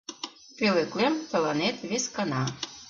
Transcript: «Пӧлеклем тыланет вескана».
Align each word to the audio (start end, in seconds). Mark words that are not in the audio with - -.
«Пӧлеклем 0.57 1.13
тыланет 1.29 1.77
вескана». 1.89 2.43